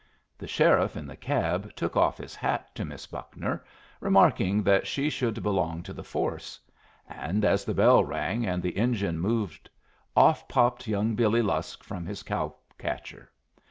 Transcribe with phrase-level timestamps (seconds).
[0.35, 3.63] The sheriff in the cab took off his hat to Miss Buckner,
[3.99, 6.59] remarking that she should belong to the force;
[7.07, 9.69] and as the bell rang and the engine moved,
[10.15, 13.29] off popped young Billy Lusk from his cow catcher.